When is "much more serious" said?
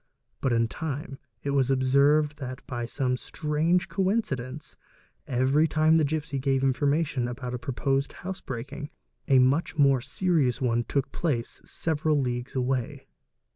9.37-10.59